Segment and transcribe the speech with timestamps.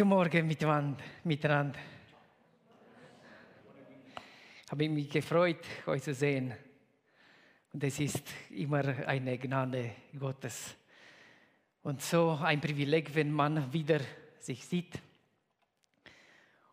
[0.00, 0.46] Guten Morgen
[1.24, 1.78] miteinander.
[4.64, 6.54] Ich habe mich gefreut, euch zu sehen.
[7.70, 10.74] Und es ist immer eine Gnade Gottes.
[11.82, 14.00] Und so ein Privileg, wenn man wieder
[14.38, 14.98] sich sieht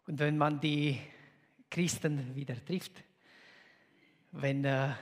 [0.06, 0.98] und wenn man die
[1.70, 3.04] Christen wieder trifft,
[4.32, 4.94] wenn, äh,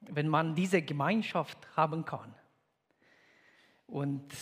[0.00, 2.34] wenn man diese Gemeinschaft haben kann.
[3.86, 4.34] Und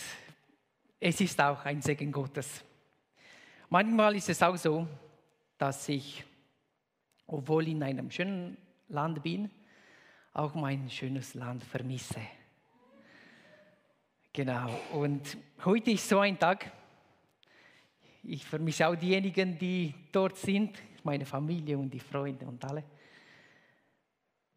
[0.99, 2.65] es ist auch ein Segen Gottes.
[3.73, 4.87] Manchmal ist es auch so,
[5.57, 6.23] dass ich,
[7.25, 8.55] obwohl in einem schönen
[8.89, 9.49] Land bin,
[10.31, 12.21] auch mein schönes Land vermisse.
[14.31, 14.69] Genau.
[14.91, 16.71] Und heute ist so ein Tag.
[18.21, 22.83] Ich vermisse auch diejenigen, die dort sind, meine Familie und die Freunde und alle.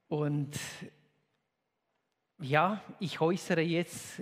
[0.09, 0.59] Und
[2.41, 4.21] ja, ich äußere jetzt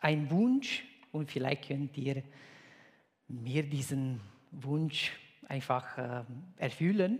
[0.00, 0.82] einen Wunsch
[1.12, 2.24] und vielleicht könnt ihr
[3.32, 5.12] mir diesen Wunsch
[5.48, 6.24] einfach äh,
[6.58, 7.18] erfüllen.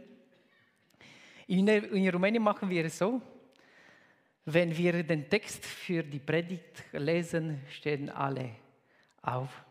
[1.46, 3.20] In, in Rumänien machen wir es so,
[4.44, 8.50] wenn wir den Text für die Predigt lesen, stehen alle
[9.22, 9.64] auf.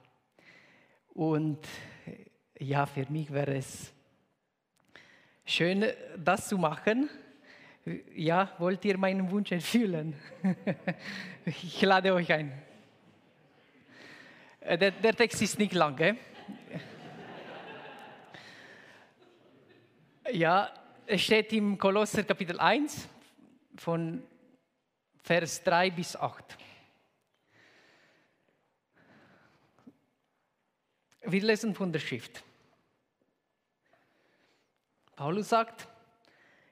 [1.14, 1.68] Und
[2.60, 3.94] ja, für mich wäre es
[5.46, 5.86] schön,
[6.18, 7.10] das zu machen.
[8.16, 10.16] Ja, wollt ihr meinen Wunsch erfüllen?
[11.46, 12.52] ich lade euch ein.
[14.62, 16.18] Äh, der, der Text ist nicht lang, gell?
[20.34, 20.72] Ja,
[21.08, 23.10] es steht im Kolosser Kapitel 1
[23.76, 24.24] von
[25.24, 26.58] Vers 3 bis 8.
[31.24, 32.42] Wir lesen von der Schrift.
[35.18, 35.86] Paulus sagt,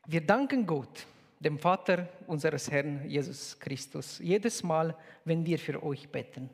[0.06, 1.06] wir danken Gott,
[1.42, 6.50] dem Vater unseres Herrn Jesus Christus, jedes Mal, wenn wir für euch beten.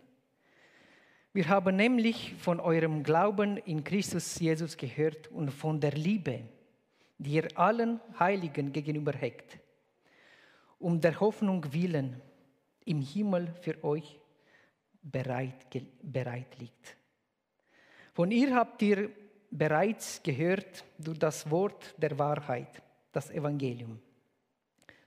[1.33, 6.49] Wir haben nämlich von eurem Glauben in Christus Jesus gehört und von der Liebe,
[7.17, 9.59] die ihr allen Heiligen gegenüber hegt,
[10.79, 12.21] um der Hoffnung willen
[12.85, 14.19] im Himmel für euch
[15.01, 15.65] bereit,
[16.01, 16.97] bereit liegt.
[18.13, 19.09] Von ihr habt ihr
[19.49, 22.81] bereits gehört durch das Wort der Wahrheit,
[23.11, 23.99] das Evangelium,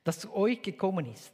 [0.03, 1.33] das zu euch gekommen ist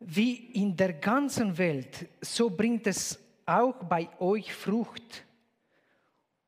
[0.00, 5.24] wie in der ganzen Welt, so bringt es auch bei euch Frucht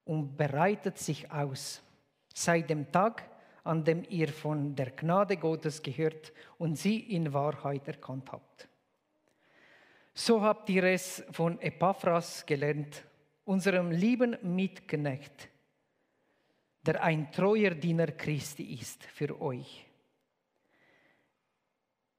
[0.04, 1.82] und bereitet sich aus.
[2.34, 3.28] Seit dem Tag,
[3.64, 8.68] an dem ihr von der Gnade Gottes gehört und sie in Wahrheit erkannt habt.
[10.14, 13.04] So habt ihr es von Epaphras gelernt,
[13.44, 15.48] unserem lieben Mitknecht,
[16.82, 19.86] der ein treuer Diener Christi ist für euch.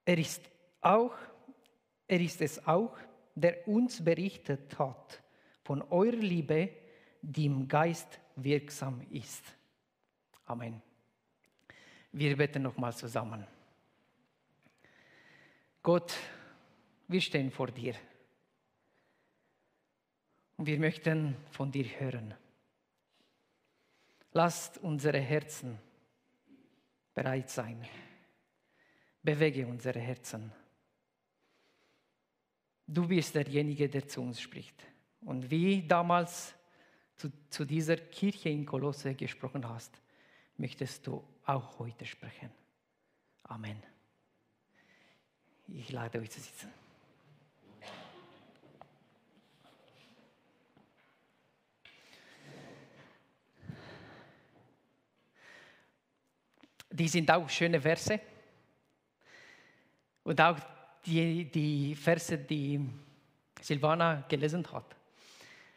[0.06, 0.42] Er ist
[0.82, 1.16] auch,
[2.08, 2.98] er ist es auch,
[3.36, 5.22] der uns berichtet hat
[5.64, 6.70] von eurer Liebe,
[7.22, 9.44] die im Geist wirksam ist.
[10.46, 10.82] Amen.
[12.12, 13.46] Wir beten nochmal zusammen.
[15.82, 16.14] Gott,
[17.08, 17.96] wir stehen vor dir.
[20.58, 22.34] Und wir möchten von dir hören.
[24.32, 25.78] Lasst unsere Herzen
[27.14, 27.88] bereit sein.
[29.22, 30.52] Bewege unsere Herzen.
[32.86, 34.84] Du bist derjenige, der zu uns spricht.
[35.22, 36.54] Und wie damals
[37.16, 40.03] zu, zu dieser Kirche in Kolosse gesprochen hast,
[40.58, 42.50] möchtest du auch heute sprechen.
[43.44, 43.82] Amen.
[45.68, 46.72] Ich lade euch zu sitzen.
[56.92, 58.20] Die sind auch schöne Verse.
[60.24, 60.60] Und auch
[61.06, 62.80] die, die Verse, die
[63.60, 64.96] Silvana gelesen hat,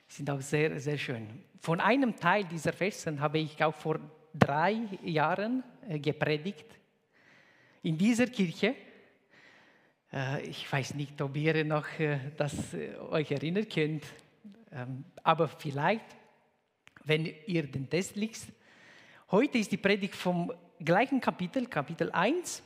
[0.08, 1.42] sind auch sehr, sehr schön.
[1.60, 3.98] Von einem Teil dieser Versen habe ich auch vor
[4.38, 6.66] drei Jahren äh, gepredigt.
[7.82, 8.74] In dieser Kirche.
[10.12, 12.74] Äh, ich weiß nicht, ob ihr noch äh, das
[13.10, 14.04] euch erinnern könnt,
[14.72, 16.04] ähm, aber vielleicht,
[17.04, 18.48] wenn ihr den Test liest.
[19.30, 22.62] Heute ist die Predigt vom gleichen Kapitel, Kapitel 1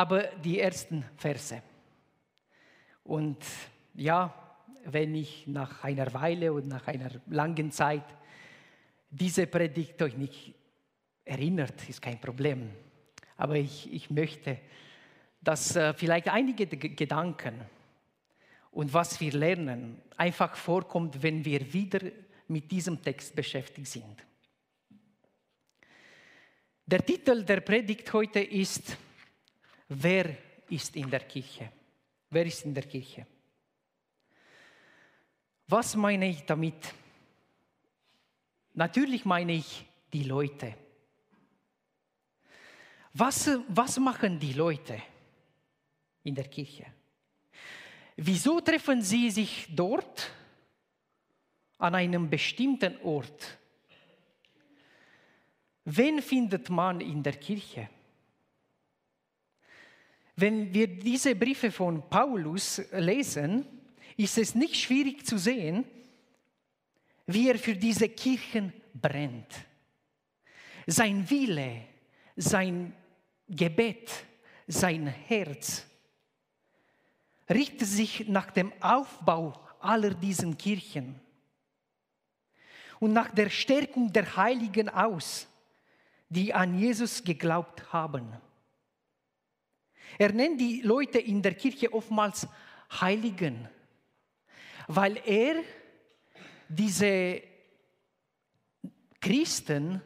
[0.00, 1.62] aber die ersten Verse.
[3.04, 3.44] Und
[3.94, 4.32] ja,
[4.84, 8.04] wenn ich nach einer Weile und nach einer langen Zeit
[9.10, 10.54] diese Predigt euch nicht
[11.24, 12.70] erinnert, ist kein Problem.
[13.36, 14.58] Aber ich, ich möchte,
[15.40, 17.60] dass äh, vielleicht einige Gedanken
[18.70, 22.00] und was wir lernen einfach vorkommt, wenn wir wieder
[22.48, 24.24] mit diesem Text beschäftigt sind.
[26.86, 28.96] Der Titel der Predigt heute ist
[29.88, 30.36] Wer
[30.68, 31.72] ist in der Kirche?
[32.30, 33.26] Wer ist in der Kirche?
[35.66, 36.94] Was meine ich damit?
[38.74, 40.74] Natürlich meine ich die Leute.
[43.12, 45.02] Was, was machen die Leute
[46.22, 46.86] in der Kirche?
[48.16, 50.30] Wieso treffen sie sich dort
[51.78, 53.58] an einem bestimmten Ort?
[55.84, 57.88] Wen findet man in der Kirche?
[60.36, 63.66] Wenn wir diese Briefe von Paulus lesen,
[64.16, 65.84] ist es nicht schwierig zu sehen,
[67.32, 69.54] wie er für diese Kirchen brennt.
[70.86, 71.84] Sein Wille,
[72.36, 72.92] sein
[73.48, 74.10] Gebet,
[74.66, 75.86] sein Herz
[77.48, 81.20] richtet sich nach dem Aufbau aller diesen Kirchen
[83.00, 85.48] und nach der Stärkung der Heiligen aus,
[86.28, 88.32] die an Jesus geglaubt haben.
[90.18, 92.46] Er nennt die Leute in der Kirche oftmals
[93.00, 93.68] Heiligen,
[94.86, 95.62] weil er
[96.70, 97.42] diese
[99.20, 100.00] Christen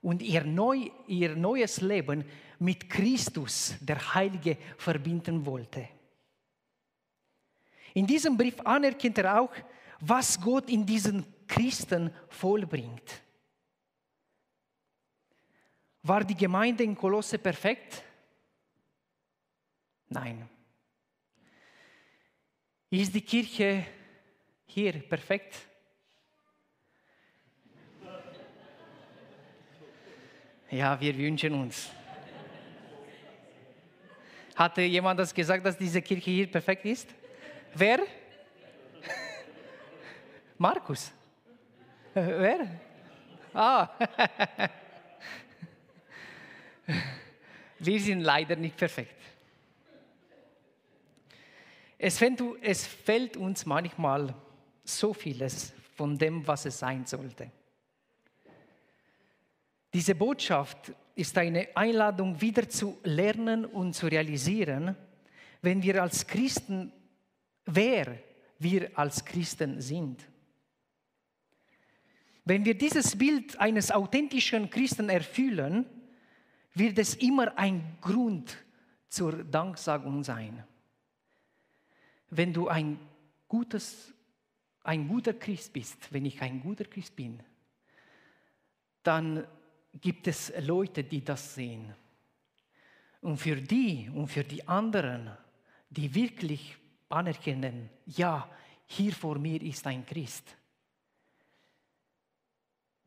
[0.00, 2.24] und ihr, neu, ihr neues Leben
[2.58, 5.88] mit Christus, der Heilige, verbinden wollte.
[7.92, 9.52] In diesem Brief anerkennt er auch,
[10.00, 13.22] was Gott in diesen Christen vollbringt.
[16.02, 18.02] War die Gemeinde in Kolosse perfekt?
[20.08, 20.48] Nein.
[22.88, 23.86] Ist die Kirche
[24.66, 25.69] hier perfekt?
[30.70, 31.90] Ja, wir wünschen uns.
[34.54, 37.08] Hatte jemand das gesagt, dass diese Kirche hier perfekt ist?
[37.74, 37.98] Wer?
[40.58, 41.10] Markus.
[42.14, 42.80] Wer?
[43.52, 43.88] Ah.
[47.78, 49.16] Wir sind leider nicht perfekt.
[51.98, 54.34] Es fällt, uns manchmal
[54.84, 57.50] so vieles von dem, was es sein sollte.
[59.92, 64.96] Diese Botschaft ist eine Einladung, wieder zu lernen und zu realisieren,
[65.62, 66.92] wenn wir als Christen,
[67.66, 68.18] wer
[68.58, 70.24] wir als Christen sind.
[72.44, 75.86] Wenn wir dieses Bild eines authentischen Christen erfüllen,
[76.74, 78.56] wird es immer ein Grund
[79.08, 80.64] zur Danksagung sein.
[82.30, 82.98] Wenn du ein,
[83.48, 84.14] gutes,
[84.84, 87.42] ein guter Christ bist, wenn ich ein guter Christ bin,
[89.02, 89.46] dann
[89.92, 91.94] gibt es Leute, die das sehen.
[93.20, 95.30] Und für die und für die anderen,
[95.90, 96.76] die wirklich
[97.08, 98.48] anerkennen, ja,
[98.86, 100.56] hier vor mir ist ein Christ,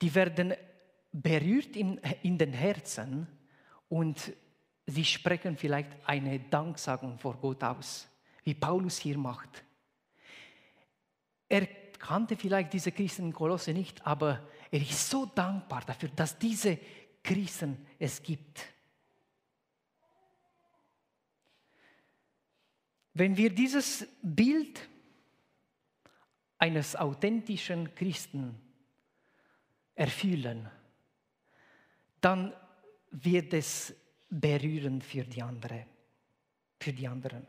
[0.02, 0.54] die werden
[1.12, 3.28] berührt in, in den Herzen
[3.90, 4.34] und
[4.86, 8.08] sie sprechen vielleicht eine Danksagung vor Gott aus,
[8.44, 9.64] wie Paulus hier macht.
[11.48, 11.68] Er
[12.00, 16.80] kannte vielleicht diese Christen in Kolosse nicht, aber er ist so dankbar dafür, dass diese
[17.22, 18.60] Christen es gibt.
[23.14, 24.90] Wenn wir dieses Bild
[26.58, 28.60] eines authentischen Christen
[29.94, 30.68] erfüllen,
[32.20, 32.52] dann
[33.12, 33.94] wird es
[34.28, 35.86] berührend für die, andere,
[36.80, 37.46] für die anderen.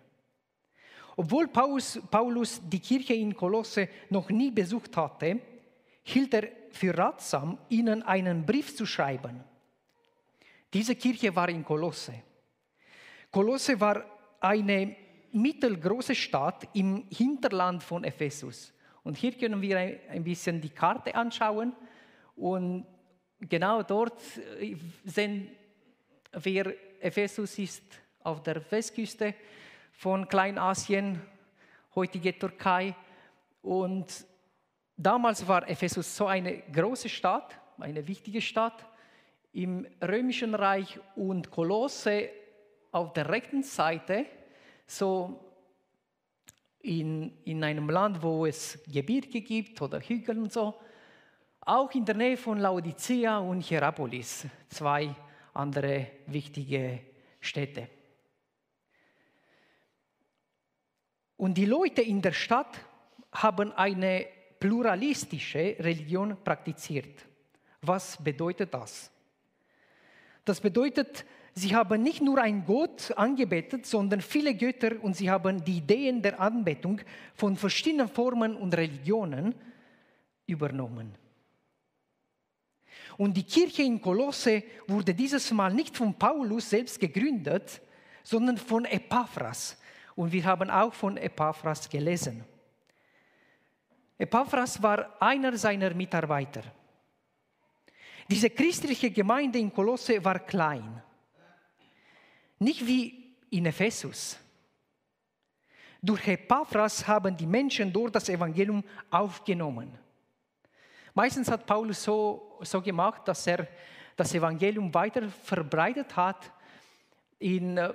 [1.17, 5.41] Obwohl Paulus, Paulus die Kirche in Kolosse noch nie besucht hatte,
[6.03, 9.45] hielt er für ratsam, ihnen einen Brief zu schreiben.
[10.73, 12.15] Diese Kirche war in Kolosse.
[13.31, 14.05] Kolosse war
[14.41, 14.97] eine
[15.33, 18.73] mittelgroße Stadt im Hinterland von Ephesus.
[19.03, 21.75] Und hier können wir ein bisschen die Karte anschauen.
[22.37, 22.87] Und
[23.41, 24.21] genau dort
[24.61, 25.51] äh, sehen
[26.33, 27.83] wir, Ephesus ist
[28.23, 29.35] auf der Westküste
[29.93, 31.21] von Kleinasien,
[31.95, 32.95] heutige Türkei.
[33.63, 34.27] Und
[34.97, 38.85] damals war Ephesus so eine große Stadt, eine wichtige Stadt
[39.53, 42.31] im römischen Reich und Kolosse
[42.93, 44.27] auf der rechten Seite,
[44.87, 45.41] so
[46.81, 50.75] in, in einem Land, wo es Gebirge gibt oder Hügel und so,
[51.61, 55.15] auch in der Nähe von Laodicea und Hierapolis, zwei
[55.55, 57.01] andere wichtige
[57.41, 57.89] Städte.
[61.37, 62.79] Und die Leute in der Stadt
[63.33, 64.27] haben eine
[64.65, 67.27] pluralistische Religion praktiziert.
[67.83, 69.11] Was bedeutet das?
[70.43, 75.63] Das bedeutet, sie haben nicht nur einen Gott angebetet, sondern viele Götter und sie haben
[75.63, 77.03] die Ideen der Anbetung
[77.35, 79.55] von verschiedenen Formen und Religionen
[80.47, 81.15] übernommen.
[83.19, 87.83] Und die Kirche in Kolosse wurde dieses Mal nicht von Paulus selbst gegründet,
[88.23, 89.77] sondern von Epaphras.
[90.17, 92.45] Und wir haben auch von Epaphras gelesen.
[94.19, 96.63] Epaphras war einer seiner Mitarbeiter.
[98.29, 101.03] Diese christliche Gemeinde in Kolosse war klein.
[102.59, 104.39] Nicht wie in Ephesus.
[106.01, 109.99] Durch Epaphras haben die Menschen dort das Evangelium aufgenommen.
[111.15, 113.69] Meistens hat Paulus so, so gemacht, dass er
[114.17, 116.53] das Evangelium weiter verbreitet hat
[117.39, 117.93] in äh,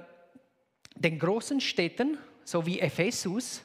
[0.96, 3.62] den großen Städten, so wie Ephesus,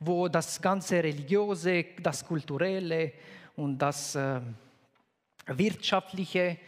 [0.00, 3.12] wo das ganze Religiöse, das Kulturelle
[3.56, 4.40] und das äh,
[5.46, 6.58] Wirtschaftliche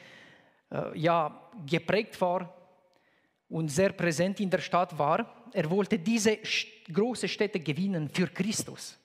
[0.70, 2.54] äh, ja, geprägt war
[3.48, 5.48] und sehr präsent in der Stadt war.
[5.52, 6.38] Er wollte diese
[6.92, 8.98] großen Städte gewinnen für Christus.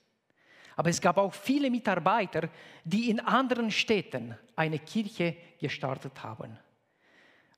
[0.76, 2.48] Aber es gab auch viele Mitarbeiter,
[2.84, 6.56] die in anderen Städten eine Kirche gestartet haben.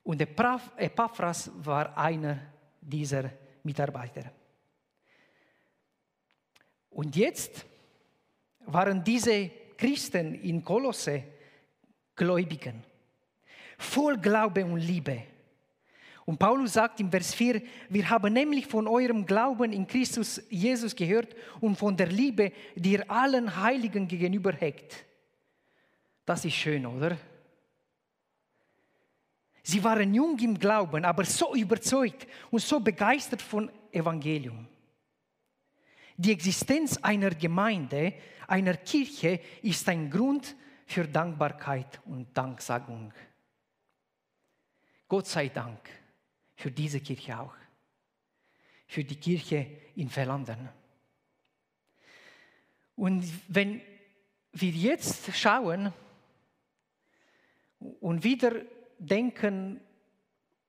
[0.03, 2.39] Und Epaphras war einer
[2.81, 3.29] dieser
[3.63, 4.31] Mitarbeiter.
[6.91, 7.65] Und jetzt
[8.65, 11.23] waren diese Christen in Kolosse
[12.15, 12.83] Gläubigen,
[13.77, 15.23] voll Glaube und Liebe.
[16.25, 20.95] Und Paulus sagt im Vers 4, wir haben nämlich von eurem Glauben in Christus Jesus
[20.95, 25.03] gehört und von der Liebe, die ihr allen Heiligen gegenüber hegt.
[26.25, 27.17] Das ist schön, oder?
[29.63, 34.67] Sie waren jung im Glauben, aber so überzeugt und so begeistert von Evangelium.
[36.21, 38.13] Die Existenz einer Gemeinde,
[38.47, 43.11] einer Kirche ist ein Grund für Dankbarkeit und Danksagung.
[45.07, 45.79] Gott sei Dank
[46.53, 47.55] für diese Kirche auch,
[48.85, 50.69] für die Kirche in Verlanden.
[52.95, 53.81] Und wenn
[54.51, 55.91] wir jetzt schauen
[57.79, 58.61] und wieder
[58.99, 59.81] denken,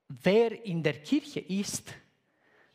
[0.09, 1.93] wer in der Kirche ist,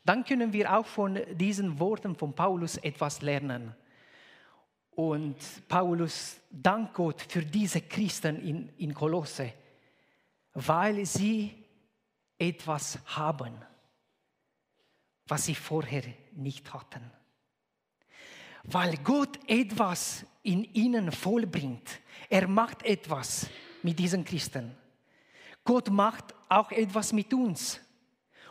[0.08, 3.74] dann können wir auch von diesen Worten von Paulus etwas lernen.
[4.92, 5.36] Und
[5.68, 9.52] Paulus dankt Gott für diese Christen in, in Kolosse,
[10.54, 11.54] weil sie
[12.38, 13.52] etwas haben,
[15.26, 17.02] was sie vorher nicht hatten.
[18.64, 22.00] Weil Gott etwas in ihnen vollbringt.
[22.30, 23.46] Er macht etwas
[23.82, 24.74] mit diesen Christen.
[25.64, 27.80] Gott macht auch etwas mit uns.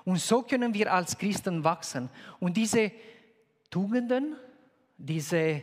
[0.07, 2.09] Und so können wir als Christen wachsen.
[2.39, 2.93] Und diese
[3.69, 4.37] Tugenden,
[4.97, 5.61] diese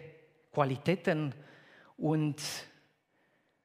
[0.52, 1.34] Qualitäten
[1.96, 2.36] und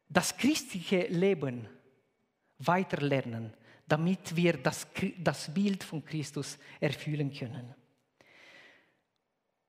[0.08, 1.68] das christliche Leben
[2.60, 3.54] weiterlernen,
[3.90, 7.76] damit wir das, das Bild von Christus erfüllen können.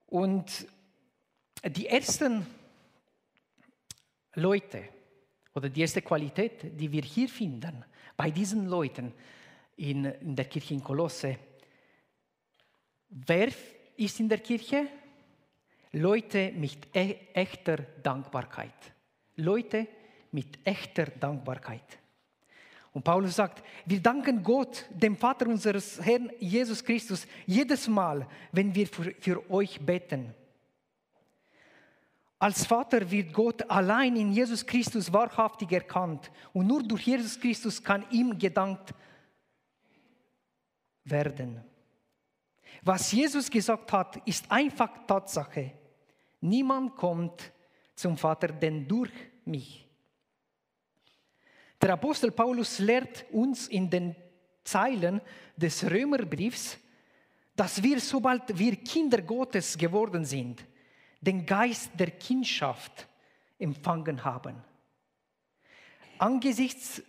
[0.07, 0.69] Und
[1.65, 2.47] die ersten
[4.35, 4.85] Leute
[5.57, 7.85] oder die erste Qualität, die wir hier finden,
[8.17, 9.13] bei diesen Leuten
[9.77, 11.37] in, in der Kirche in Kolosse,
[13.09, 13.49] wer
[13.97, 14.87] ist in der Kirche?
[15.93, 18.93] Leute mit e echter Dankbarkeit.
[19.37, 19.87] Leute
[20.33, 21.99] mit echter Dankbarkeit.
[22.93, 28.75] Und Paulus sagt, wir danken Gott, dem Vater unseres Herrn Jesus Christus, jedes Mal, wenn
[28.75, 30.35] wir für, für euch beten.
[32.39, 37.83] Als Vater wird Gott allein in Jesus Christus wahrhaftig erkannt und nur durch Jesus Christus
[37.83, 38.95] kann ihm gedankt
[41.05, 41.65] werden.
[42.83, 45.73] Was Jesus gesagt hat, ist einfach Tatsache.
[46.41, 47.53] Niemand kommt
[47.95, 49.13] zum Vater denn durch
[49.45, 49.87] mich.
[51.81, 54.15] Der Apostel Paulus lehrt uns in den
[54.65, 55.21] Zeilen
[55.57, 56.79] des Römerbriefs,
[57.57, 60.65] dass wir, sobald wir Kinder Gottes geworden sind,
[61.21, 63.07] den Geist der Kindschaft
[63.59, 64.57] empfangen haben.
[66.19, 67.03] Angesichts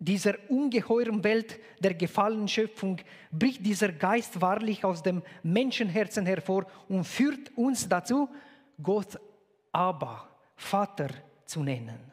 [0.00, 7.04] dieser ungeheuren Welt der gefallenen Schöpfung bricht dieser Geist wahrlich aus dem Menschenherzen hervor und
[7.04, 8.28] führt uns dazu,
[8.82, 9.20] Gott
[9.70, 11.10] aber Vater
[11.44, 12.10] zu nennen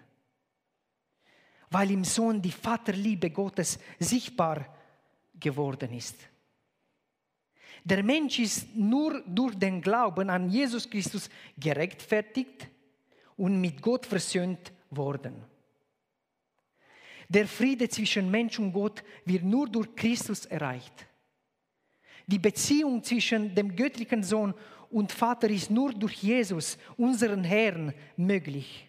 [1.70, 4.66] weil im Sohn die Vaterliebe Gottes sichtbar
[5.40, 6.16] geworden ist.
[7.84, 12.68] Der Mensch ist nur durch den Glauben an Jesus Christus gerechtfertigt
[13.36, 15.44] und mit Gott versöhnt worden.
[17.30, 21.08] Der Friede zwischen Mensch und Gott wird nur durch Christus erreicht.
[22.26, 24.54] Die Beziehung zwischen dem göttlichen Sohn
[24.90, 28.88] und Vater ist nur durch Jesus, unseren Herrn, möglich.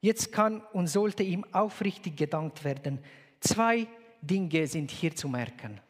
[0.00, 3.00] Jetzt kann und sollte ihm aufrichtig gedankt werden.
[3.40, 3.86] Zwei
[4.20, 5.80] Dinge sind hier zu merken.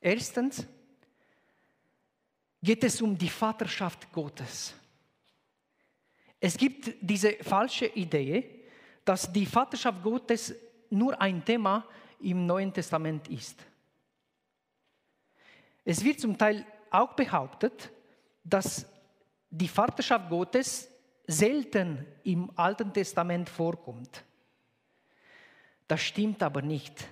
[0.00, 0.66] Erstens
[2.62, 4.74] geht es um die Vaterschaft Gottes.
[6.38, 8.59] Es gibt diese falsche Idee,
[9.10, 10.54] dass die Vaterschaft Gottes
[10.88, 11.84] nur ein Thema
[12.20, 13.58] im Neuen Testament ist.
[15.84, 17.90] Es wird zum Teil auch behauptet,
[18.44, 18.86] dass
[19.50, 20.88] die Vaterschaft Gottes
[21.26, 24.22] selten im Alten Testament vorkommt.
[25.88, 27.04] Das stimmt aber nicht.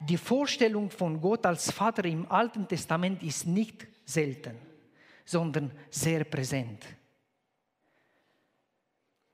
[0.00, 4.58] Die Vorstellung von Gott als Vater im Alten Testament ist nicht selten,
[5.24, 6.84] sondern sehr präsent.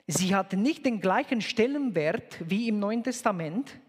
[0.07, 3.79] Sie hat nicht den gleichen Stellenwert wie im Neuen Testament,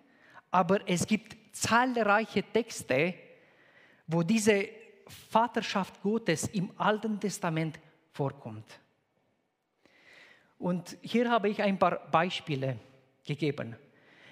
[0.51, 3.15] aber es gibt zahlreiche Texte,
[4.07, 4.69] wo diese
[5.31, 7.79] Vaterschaft Gottes im Alten Testament
[8.13, 8.81] vorkommt.
[10.59, 12.79] Und hier habe ich ein paar Beispiele
[13.25, 13.77] gegeben.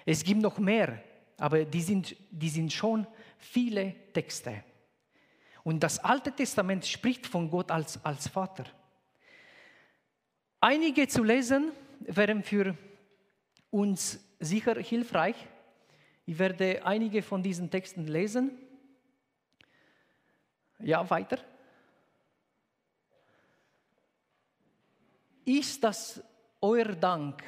[0.05, 1.03] Es gibt noch mehr,
[1.37, 3.05] aber die sind, die sind schon
[3.37, 4.63] viele Texte.
[5.63, 8.65] Und das Alte Testament spricht von Gott als, als Vater.
[10.67, 12.75] Einige zu lesen wären für
[13.69, 15.35] uns sicher hilfreich.
[16.25, 18.49] Ich werde einige von diesen Texten lesen.
[20.79, 21.37] Ja, weiter.
[25.45, 26.23] Ist das
[26.61, 27.43] euer Dank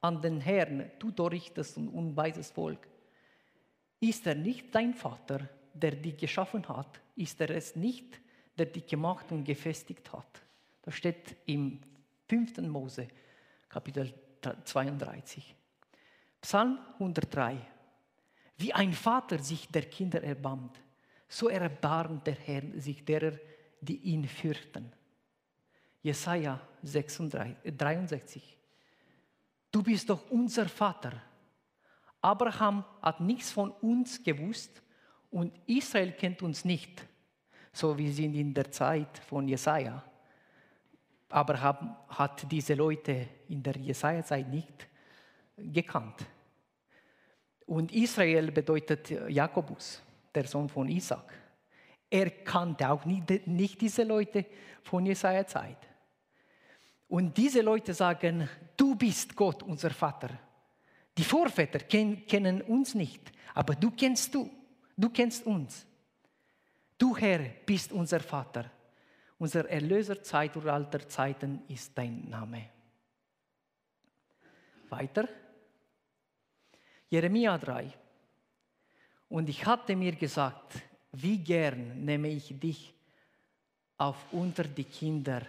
[0.00, 2.86] an den Herrn, du torichtes und unweises Volk?
[3.98, 7.00] Ist er nicht dein Vater, der dich geschaffen hat?
[7.16, 8.20] Ist er es nicht,
[8.56, 10.40] der dich gemacht und gefestigt hat?
[10.82, 11.80] Das steht im
[12.30, 12.58] 5.
[12.68, 13.08] Mose,
[13.68, 14.14] Kapitel
[14.64, 15.52] 32.
[16.40, 17.58] Psalm 103.
[18.56, 20.78] Wie ein Vater sich der Kinder erbarmt,
[21.28, 23.32] so erbarmt der Herr sich derer,
[23.80, 24.92] die ihn fürchten.
[26.02, 28.58] Jesaja 63, 63.
[29.72, 31.20] Du bist doch unser Vater.
[32.20, 34.80] Abraham hat nichts von uns gewusst
[35.32, 37.04] und Israel kennt uns nicht,
[37.72, 40.09] so wie sind in der Zeit von Jesaja.
[41.30, 44.88] Abraham hat diese Leute in der Jesaja-Zeit nicht
[45.56, 46.26] gekannt.
[47.66, 50.02] Und Israel bedeutet Jakobus,
[50.34, 51.32] der Sohn von Isaac.
[52.10, 54.44] Er kannte auch nicht, nicht diese Leute
[54.82, 55.78] von Jesaja-Zeit.
[57.08, 60.30] Und diese Leute sagen, du bist Gott, unser Vater.
[61.16, 64.50] Die Vorväter kennen uns nicht, aber du kennst du,
[64.96, 65.86] du kennst uns.
[66.98, 68.70] Du Herr bist unser Vater.
[69.40, 72.70] Unser Erlöser Zeitalter Zeiten ist dein Name.
[74.88, 75.28] Weiter.
[77.08, 77.92] Jeremia 3.
[79.28, 80.80] Und ich hatte mir gesagt,
[81.12, 82.94] wie gern nehme ich dich
[83.96, 85.42] auf unter die Kinder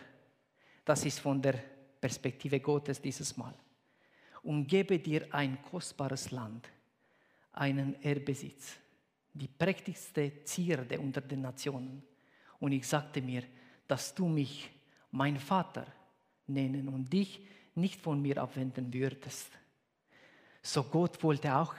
[0.85, 1.53] das ist von der
[1.99, 3.53] Perspektive Gottes dieses Mal.
[4.43, 6.67] Und gebe dir ein kostbares Land,
[7.53, 8.77] einen Erbesitz,
[9.33, 12.03] die prächtigste Zierde unter den Nationen.
[12.59, 13.43] Und ich sagte mir,
[13.91, 14.71] dass du mich
[15.11, 15.85] mein Vater
[16.47, 19.51] nennen und dich nicht von mir abwenden würdest.
[20.61, 21.75] So Gott wollte auch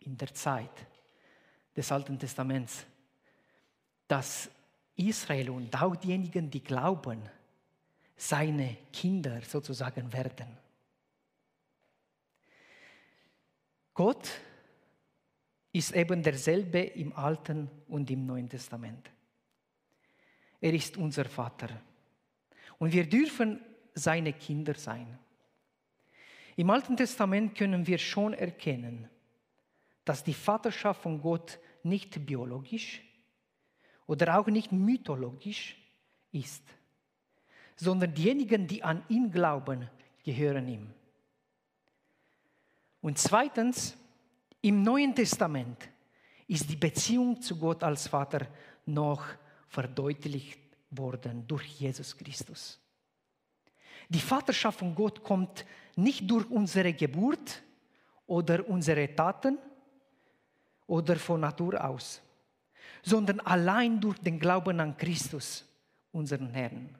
[0.00, 0.72] in der Zeit
[1.76, 2.84] des Alten Testaments,
[4.08, 4.50] dass
[4.96, 7.22] Israel und auch diejenigen, die glauben,
[8.16, 10.48] seine Kinder sozusagen werden.
[13.94, 14.32] Gott
[15.70, 19.12] ist eben derselbe im Alten und im Neuen Testament.
[20.60, 21.68] Er ist unser Vater.
[22.78, 23.60] Und wir dürfen
[23.94, 25.18] seine Kinder sein.
[26.56, 29.08] Im Alten Testament können wir schon erkennen,
[30.04, 33.02] dass die Vaterschaft von Gott nicht biologisch
[34.06, 35.76] oder auch nicht mythologisch
[36.32, 36.62] ist
[37.76, 39.88] sondern diejenigen, die an ihn glauben,
[40.24, 40.90] gehören ihm.
[43.02, 43.96] Und zweitens,
[44.62, 45.88] im Neuen Testament
[46.48, 48.46] ist die Beziehung zu Gott als Vater
[48.86, 49.24] noch
[49.68, 50.58] verdeutlicht
[50.90, 52.78] worden durch Jesus Christus.
[54.08, 55.64] Die Vaterschaft von Gott kommt
[55.96, 57.62] nicht durch unsere Geburt
[58.26, 59.58] oder unsere Taten
[60.86, 62.22] oder von Natur aus,
[63.02, 65.64] sondern allein durch den Glauben an Christus,
[66.12, 66.94] unseren Herrn.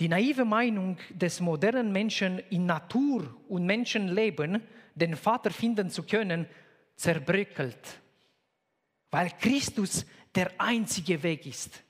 [0.00, 4.62] Die naive Meinung des modernen Menschen in Natur und Menschenleben,
[4.94, 6.46] den Vater finden zu können,
[6.94, 8.00] zerbröckelt,
[9.10, 11.82] weil Christus der einzige Weg ist.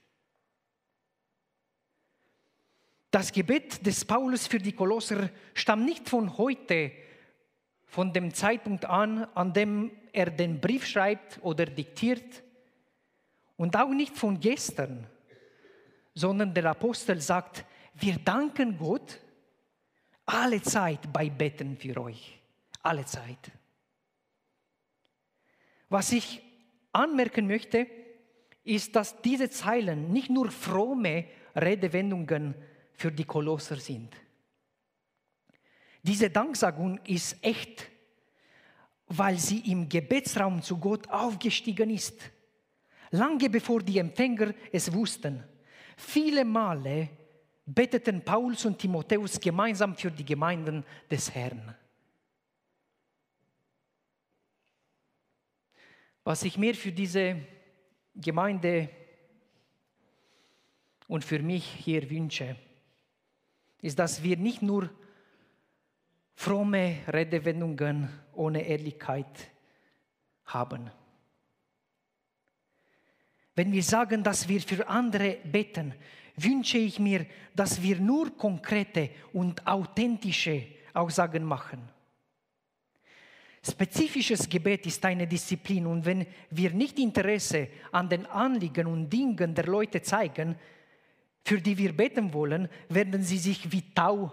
[3.11, 6.91] Das Gebet des Paulus für die Kolosser stammt nicht von heute,
[7.85, 12.43] von dem Zeitpunkt an, an dem er den Brief schreibt oder diktiert,
[13.57, 15.05] und auch nicht von gestern,
[16.13, 19.19] sondern der Apostel sagt, wir danken Gott
[20.25, 22.39] alle Zeit bei Betten für euch.
[22.81, 23.51] Alle Zeit.
[25.89, 26.41] Was ich
[26.91, 27.87] anmerken möchte,
[28.63, 31.25] ist, dass diese Zeilen nicht nur fromme
[31.55, 32.55] Redewendungen
[32.93, 34.15] für die Kolosser sind.
[36.03, 37.89] Diese Danksagung ist echt,
[39.07, 42.19] weil sie im Gebetsraum zu Gott aufgestiegen ist.
[43.11, 45.43] Lange bevor die Empfänger es wussten.
[45.97, 47.09] Viele Male
[47.65, 51.75] beteten Paulus und Timotheus gemeinsam für die Gemeinden des Herrn.
[56.29, 57.37] Was ich mir für diese
[58.13, 58.87] Gemeinde
[61.07, 62.55] und für mich hier wünsche,
[63.81, 64.91] ist, dass wir nicht nur
[66.35, 69.49] fromme Redewendungen ohne Ehrlichkeit
[70.45, 70.91] haben.
[73.55, 75.95] Wenn wir sagen, dass wir für andere beten,
[76.35, 81.89] wünsche ich mir, dass wir nur konkrete und authentische Aussagen machen.
[83.61, 89.53] Spezifisches Gebet ist eine Disziplin und wenn wir nicht Interesse an den Anliegen und Dingen
[89.53, 90.55] der Leute zeigen,
[91.43, 94.31] für die wir beten wollen, werden sie sich wie Tau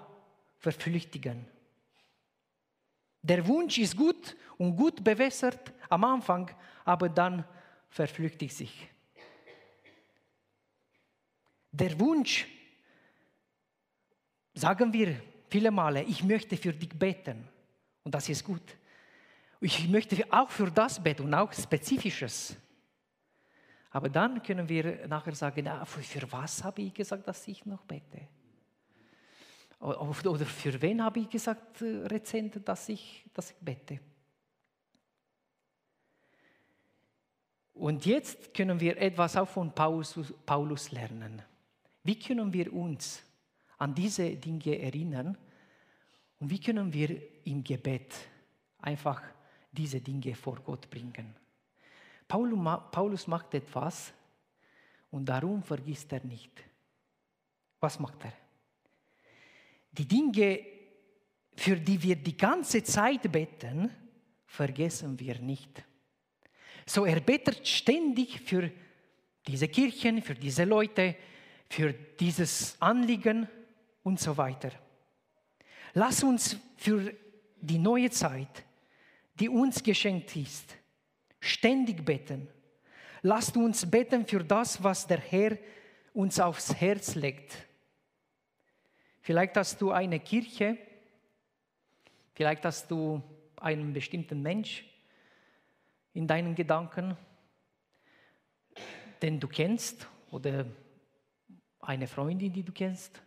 [0.59, 1.47] verflüchtigen.
[3.23, 6.51] Der Wunsch ist gut und gut bewässert am Anfang,
[6.85, 7.45] aber dann
[7.91, 8.89] verflüchtigt sich.
[11.73, 12.47] Der Wunsch,
[14.55, 17.49] sagen wir viele Male, ich möchte für dich beten
[18.05, 18.77] und das ist gut.
[19.61, 22.57] Ich möchte auch für das beten und auch Spezifisches.
[23.91, 27.85] Aber dann können wir nachher sagen, ja, für was habe ich gesagt, dass ich noch
[27.85, 28.29] bete?
[29.81, 34.01] Oder für wen habe ich gesagt, äh, rezent, dass ich, dass ich bete?
[37.75, 41.43] Und jetzt können wir etwas auch von Paulus lernen.
[42.03, 43.23] Wie können wir uns
[43.79, 45.37] an diese Dinge erinnern
[46.39, 48.15] und wie können wir im Gebet
[48.79, 49.23] einfach
[49.77, 51.35] diese Dinge vor Gott bringen?
[52.29, 54.13] Paulus macht etwas
[55.11, 56.51] und darum vergisst er nicht.
[57.79, 58.33] Was macht er?
[59.93, 60.61] Die Dinge,
[61.55, 63.91] für die wir die ganze Zeit beten,
[64.47, 65.85] vergessen wir nicht.
[66.85, 68.71] So er betet ständig für
[69.47, 71.17] diese Kirchen, für diese Leute,
[71.69, 73.49] für dieses Anliegen
[74.03, 74.71] und so weiter.
[75.95, 77.15] Lass uns für
[77.61, 78.66] die neue Zeit,
[79.39, 80.77] die uns geschenkt ist,
[81.41, 82.49] ständig beten.
[83.23, 85.59] Lasst uns beten für das, was der Herr
[86.13, 87.67] uns aufs Herz legt.
[89.21, 90.79] Vielleicht hast du eine Kirche,
[92.35, 93.23] vielleicht hast du
[93.57, 94.85] einen bestimmten Mensch
[96.15, 97.17] in deinen Gedanken,
[99.21, 100.67] den du kennst oder
[101.81, 103.21] eine Freundin, die du kennst.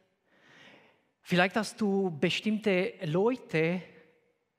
[1.22, 3.82] Vielleicht hast du bestimmte Leute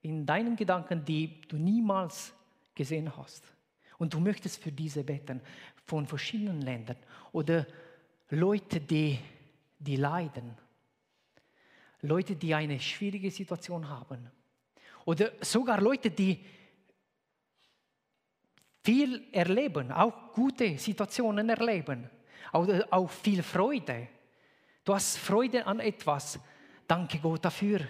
[0.02, 2.32] in deinen Gedanken, die du niemals
[2.74, 3.44] gesehen hast.
[3.98, 5.40] Und du möchtest für diese beten,
[5.84, 6.96] von verschiedenen Ländern.
[7.32, 7.66] Oder
[8.30, 9.18] Leute, die,
[9.78, 10.56] die leiden.
[12.02, 14.30] Leute, die eine schwierige Situation haben.
[15.04, 16.42] Oder sogar Leute, die
[18.82, 22.08] viel erleben, auch gute Situationen erleben.
[22.52, 24.08] Oder auch viel Freude.
[24.84, 26.38] Du hast Freude an etwas.
[26.86, 27.80] Danke Gott dafür.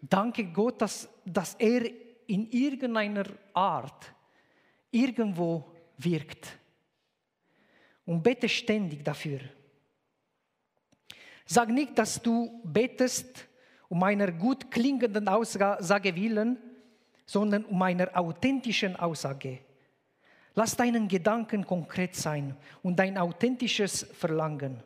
[0.00, 1.90] Danke Gott, dass, dass er
[2.26, 4.14] in irgendeiner Art
[4.90, 6.58] irgendwo wirkt.
[8.04, 9.40] Und bete ständig dafür.
[11.44, 13.48] Sag nicht, dass du betest
[13.88, 16.58] um einer gut klingenden Aussage willen,
[17.24, 19.60] sondern um einer authentischen Aussage.
[20.54, 24.82] Lass deinen Gedanken konkret sein und dein authentisches Verlangen.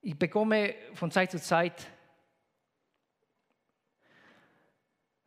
[0.00, 1.86] Ich bekomme von Zeit zu Zeit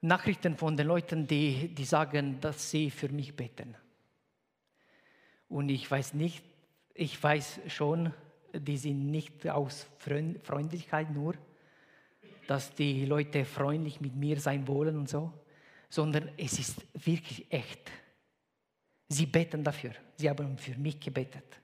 [0.01, 3.75] Nachrichten von den Leuten, die, die sagen, dass sie für mich beten.
[5.49, 6.43] Und ich weiß nicht,
[6.93, 8.13] ich weiß schon,
[8.53, 11.35] die sind nicht aus Freundlichkeit nur,
[12.47, 15.33] dass die Leute freundlich mit mir sein wollen und so,
[15.89, 17.91] sondern es ist wirklich echt.
[19.09, 19.91] Sie beten dafür.
[20.15, 21.59] Sie haben für mich gebetet.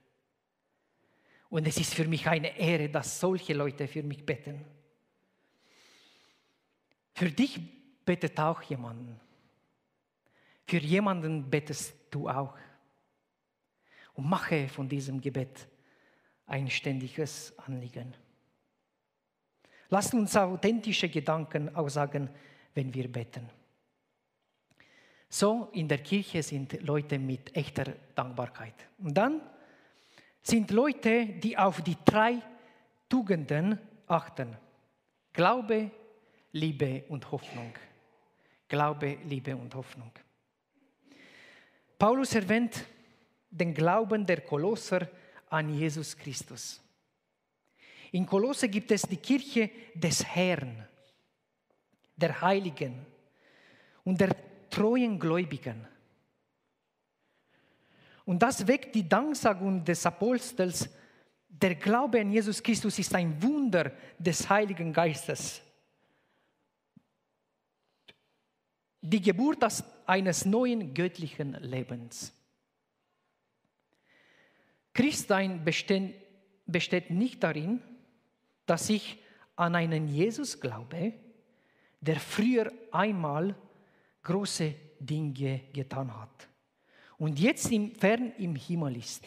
[1.49, 4.65] Und es ist für mich eine Ehre, dass solche Leute für mich beten.
[7.13, 7.59] Für dich
[8.05, 9.19] betet auch jemanden.
[10.67, 12.55] Für jemanden betest du auch.
[14.13, 15.67] Und mache von diesem Gebet
[16.45, 18.13] ein ständiges Anliegen.
[19.89, 22.29] Lasst uns authentische Gedanken aussagen,
[22.73, 23.49] wenn wir beten.
[25.29, 28.75] So in der Kirche sind Leute mit echter Dankbarkeit.
[28.99, 29.41] Und dann
[30.43, 32.39] sind Leute, die auf die drei
[33.09, 34.55] Tugenden achten.
[35.31, 35.89] Glaube,
[36.51, 37.73] Liebe und Hoffnung.
[38.73, 40.11] Glaube, Liebe und Hoffnung.
[41.99, 42.83] Paulus erwähnt
[43.51, 45.07] den Glauben der Kolosser
[45.51, 46.81] an Jesus Christus.
[48.13, 50.87] In Kolosse gibt es die Kirche des Herrn,
[52.15, 53.05] der Heiligen
[54.05, 54.35] und der
[54.71, 55.87] treuen Gläubigen.
[58.25, 60.89] Und das weckt die Danksagung des Apostels,
[61.47, 65.61] Der Glaube an Jesus Christus ist ein Wunder des Heiligen Geistes.
[69.05, 69.61] Die Geburt
[70.05, 72.31] eines neuen göttlichen Lebens.
[74.93, 77.81] Christsein besteht, nicht darin,
[78.65, 79.17] dass ich
[79.57, 81.13] an einen Jesus glaube,
[81.99, 83.53] der früher einmal
[84.23, 86.47] große Dinge getan hat
[87.17, 89.25] und jetzt im, fern im Himmel ist.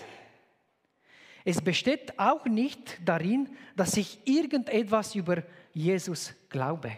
[1.44, 5.42] Es besteht auch nicht darin, dass ich irgendetwas über
[5.74, 6.96] Jesus glaube.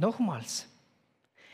[0.00, 0.66] Nochmals,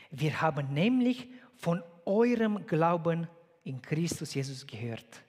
[0.09, 3.27] wir haben nämlich von eurem Glauben
[3.65, 5.21] in Christus Jesus gehört.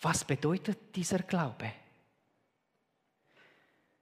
[0.00, 1.70] Was bedeutet dieser Glaube?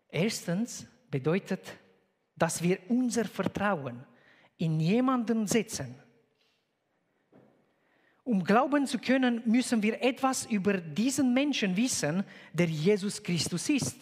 [0.09, 1.77] Erstens bedeutet,
[2.37, 4.05] dass wir unser Vertrauen
[4.59, 5.93] in jemanden setzen.
[8.23, 13.97] Um glauben zu können, müssen wir etwas über diesen Menschen wissen, der Jesus Christus ist.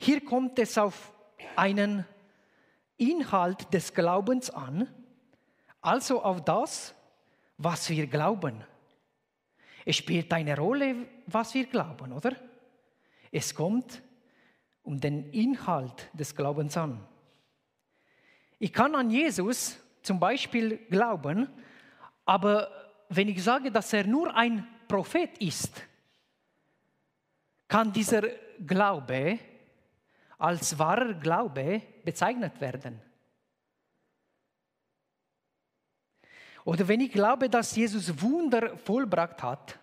[0.00, 1.11] Hier kommt es auf
[1.56, 2.04] einen
[2.96, 4.88] Inhalt des Glaubens an,
[5.80, 6.94] also auf das,
[7.58, 8.62] was wir glauben.
[9.84, 12.36] Es spielt eine Rolle, was wir glauben, oder?
[13.30, 14.02] Es kommt
[14.82, 17.04] um den Inhalt des Glaubens an.
[18.58, 21.48] Ich kann an Jesus zum Beispiel glauben,
[22.24, 22.68] aber
[23.08, 25.82] wenn ich sage, dass er nur ein Prophet ist,
[27.66, 28.22] kann dieser
[28.64, 29.38] Glaube
[30.42, 33.00] als wahrer Glaube bezeichnet werden.
[36.64, 39.78] Oder wenn ich glaube, dass Jesus Wunder vollbracht hat,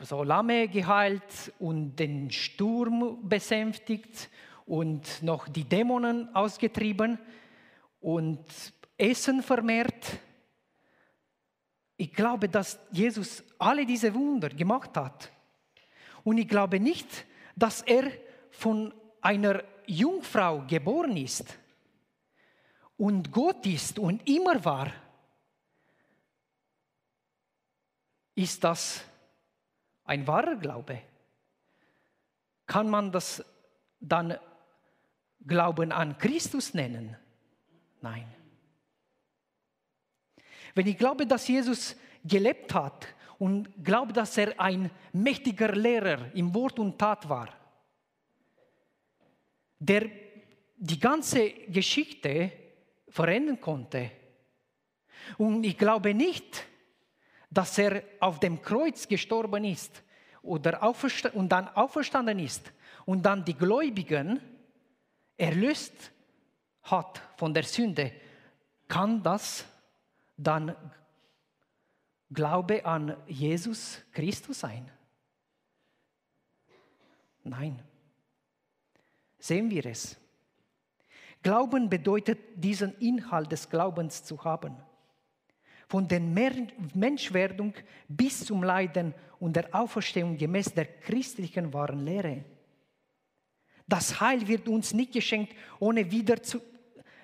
[0.00, 4.30] so Lamme geheilt und den Sturm besänftigt
[4.64, 7.18] und noch die Dämonen ausgetrieben
[8.00, 8.44] und
[8.96, 10.20] Essen vermehrt.
[11.96, 15.32] Ich glaube, dass Jesus alle diese Wunder gemacht hat.
[16.22, 18.04] Und ich glaube nicht, dass er
[18.52, 21.58] von einer Jungfrau geboren ist
[22.96, 24.92] und Gott ist und immer war.
[28.34, 29.02] Ist das
[30.04, 31.02] ein wahrer Glaube?
[32.66, 33.44] Kann man das
[34.00, 34.38] dann
[35.44, 37.16] Glauben an Christus nennen?
[38.00, 38.32] Nein.
[40.74, 43.06] Wenn ich glaube, dass Jesus gelebt hat
[43.38, 47.48] und glaube, dass er ein mächtiger Lehrer im Wort und Tat war,
[49.82, 50.08] der
[50.76, 52.52] die ganze Geschichte
[53.08, 54.10] verändern konnte.
[55.38, 56.64] Und ich glaube nicht,
[57.50, 60.02] dass er auf dem Kreuz gestorben ist
[60.42, 60.82] oder
[61.34, 62.72] und dann auferstanden ist
[63.04, 64.40] und dann die Gläubigen
[65.36, 66.12] erlöst
[66.82, 68.12] hat von der Sünde,
[68.88, 69.64] kann das
[70.36, 70.74] dann
[72.30, 74.90] Glaube an Jesus Christus sein?
[77.44, 77.82] Nein.
[79.42, 80.16] Sehen wir es.
[81.42, 84.76] Glauben bedeutet, diesen Inhalt des Glaubens zu haben
[85.88, 87.74] von der Menschwerdung
[88.08, 92.44] bis zum Leiden und der Auferstehung gemäß der christlichen wahren Lehre.
[93.86, 96.62] Das Heil wird uns nicht geschenkt, ohne wieder zu,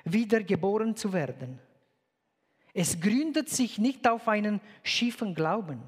[0.05, 1.59] wiedergeboren zu werden.
[2.75, 5.81] Es gründet sich nicht auf einen schiefen Glauben.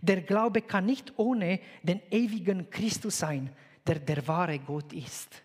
[0.00, 3.50] Der Glaube kann nicht ohne den ewigen Christus sein,
[3.86, 5.42] der der wahre Gott ist.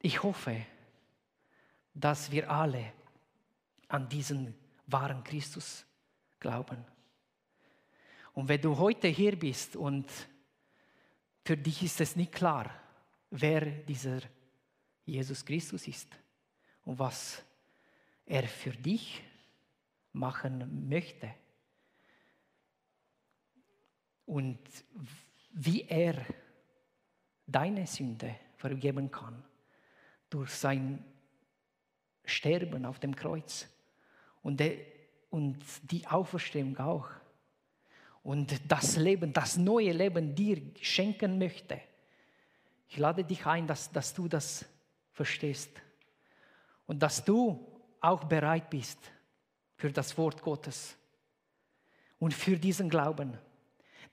[0.00, 0.66] Ich hoffe,
[1.94, 2.92] dass wir alle
[3.88, 4.54] an diesen
[4.86, 5.84] wahren Christus
[6.40, 6.84] glauben.
[8.32, 10.10] Und wenn du heute hier bist und
[11.44, 12.70] für dich ist es nicht klar,
[13.30, 14.20] wer dieser
[15.04, 16.08] Jesus Christus ist
[16.84, 17.44] und was
[18.24, 19.22] er für dich
[20.12, 21.34] machen möchte
[24.26, 24.58] und
[25.52, 26.14] wie er
[27.46, 29.42] deine Sünde vergeben kann
[30.30, 31.04] durch sein
[32.24, 33.68] Sterben auf dem Kreuz
[34.42, 34.84] und, de,
[35.30, 35.58] und
[35.90, 37.08] die Auferstehung auch.
[38.22, 41.80] Und das Leben, das neue Leben dir schenken möchte.
[42.88, 44.64] Ich lade dich ein, dass, dass du das
[45.12, 45.70] verstehst
[46.86, 47.66] und dass du
[48.00, 48.98] auch bereit bist
[49.76, 50.96] für das Wort Gottes
[52.18, 53.36] und für diesen Glauben.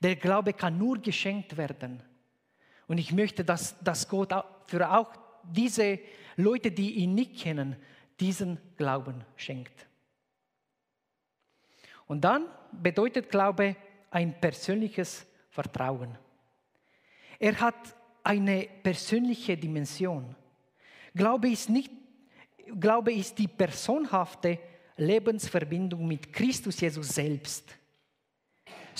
[0.00, 2.02] Der Glaube kann nur geschenkt werden.
[2.86, 4.32] Und ich möchte, dass, dass Gott
[4.66, 5.12] für auch
[5.44, 6.00] diese
[6.36, 7.76] Leute, die ihn nicht kennen,
[8.18, 9.86] diesen Glauben schenkt.
[12.06, 13.76] Und dann bedeutet Glaube
[14.10, 16.18] ein persönliches Vertrauen.
[17.38, 20.34] Er hat eine persönliche Dimension.
[21.14, 21.90] Glaube ist, nicht,
[22.78, 24.58] Glaube ist die personhafte
[24.96, 27.76] Lebensverbindung mit Christus Jesus selbst,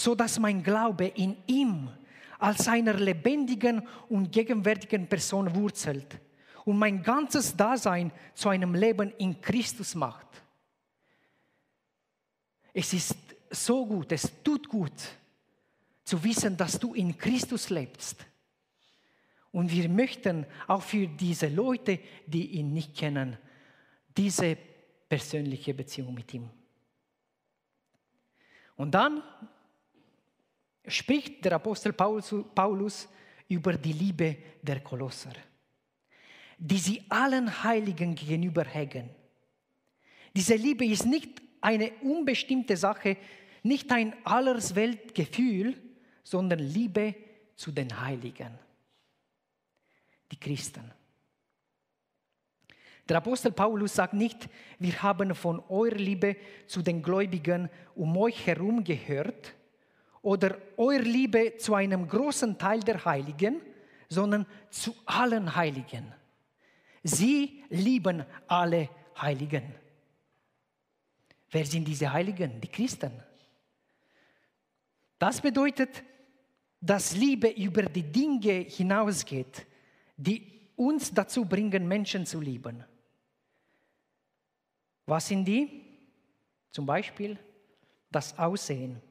[0.01, 1.91] so dass mein Glaube in ihm
[2.39, 6.19] als einer lebendigen und gegenwärtigen Person wurzelt
[6.65, 10.27] und mein ganzes Dasein zu einem Leben in Christus macht.
[12.73, 13.15] Es ist
[13.51, 14.93] so gut, es tut gut
[16.05, 18.25] zu wissen, dass du in Christus lebst.
[19.53, 23.37] Und wir möchten auch für diese Leute, die ihn nicht kennen,
[24.17, 24.57] diese
[25.09, 26.49] persönliche Beziehung mit ihm.
[28.77, 29.23] Und dann
[30.87, 33.09] spricht der Apostel Paulus
[33.49, 35.33] über die Liebe der Kolosser,
[36.59, 39.11] die sie allen Heiligen gegenüber hegen.
[40.35, 43.17] Diese Liebe ist nicht eine unbestimmte Sache,
[43.63, 45.77] nicht ein Allersweltgefühl,
[46.23, 47.15] sondern Liebe
[47.57, 48.59] zu den Heiligen,
[50.31, 50.93] die Christen.
[53.09, 56.37] Der Apostel Paulus sagt nicht, wir haben von eurer Liebe
[56.69, 59.55] zu den Gläubigen um euch herum gehört
[60.23, 63.61] oder eure Liebe zu einem großen Teil der Heiligen,
[64.09, 66.13] sondern zu allen Heiligen.
[67.03, 68.89] Sie lieben alle
[69.21, 69.75] Heiligen.
[71.51, 72.61] Wer sind diese Heiligen?
[72.61, 73.13] Die Christen.
[75.19, 76.03] Das bedeutet,
[76.81, 79.67] dass Liebe über die Dinge hinausgeht,
[80.17, 82.85] die uns dazu bringen, Menschen zu lieben.
[85.07, 85.83] Was sind die?
[86.71, 87.39] Zum Beispiel
[88.11, 89.03] das Aussehen.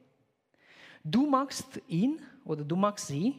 [1.04, 3.36] Du magst ihn oder du magst sie,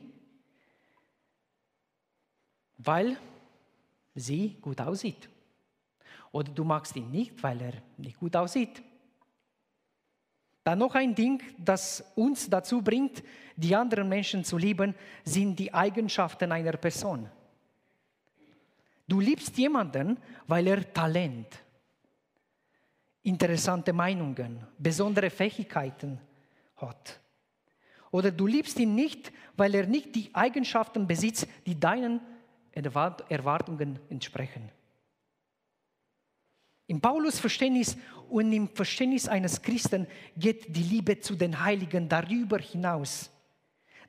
[2.79, 3.16] weil
[4.14, 5.29] sie gut aussieht.
[6.33, 8.83] Oder du magst ihn nicht, weil er nicht gut aussieht.
[10.62, 13.23] Dann noch ein Ding, das uns dazu bringt,
[13.57, 14.94] die anderen Menschen zu lieben,
[15.25, 17.29] sind die Eigenschaften einer Person.
[19.09, 21.49] Du liebst jemanden, weil er Talent,
[23.23, 26.20] interessante Meinungen, besondere Fähigkeiten
[26.77, 27.20] hat.
[28.11, 32.20] Oder du liebst ihn nicht, weil er nicht die Eigenschaften besitzt, die deinen
[32.73, 34.70] Erwartungen entsprechen.
[36.87, 37.96] Im Paulus Verständnis
[38.29, 43.31] und im Verständnis eines Christen geht die Liebe zu den Heiligen darüber hinaus.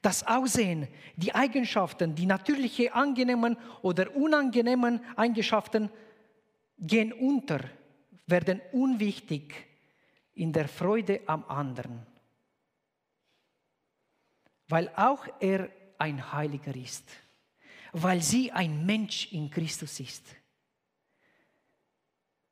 [0.01, 5.91] Das Aussehen, die Eigenschaften, die natürliche angenehmen oder unangenehmen Eigenschaften
[6.79, 7.59] gehen unter
[8.25, 9.53] werden unwichtig
[10.33, 12.07] in der Freude am anderen,
[14.71, 17.03] weil auch er ein Heiliger ist,
[17.91, 20.25] weil sie ein Mensch in Christus ist.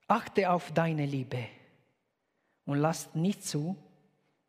[0.08, 1.48] Achte auf deine Liebe
[2.66, 3.78] und lasst nicht zu,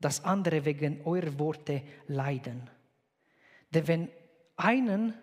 [0.01, 2.69] dass andere wegen eurer Worte leiden.
[3.71, 4.09] Denn wenn
[4.57, 5.15] einen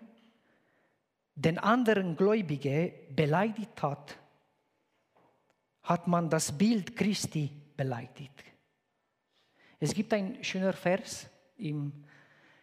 [1.34, 4.16] den anderen Gläubige beleidigt hat,
[5.82, 8.44] hat man das Bild Christi beleidigt.
[9.78, 12.04] Es gibt ein schöner Vers im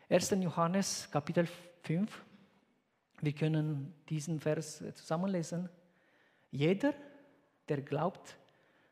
[0.08, 0.30] 1.
[0.40, 1.48] Johannes Kapitel
[1.82, 2.24] 5.
[3.22, 5.68] Wir können diesen Vers zusammenlesen.
[6.52, 6.94] Jeder,
[7.68, 8.38] der glaubt,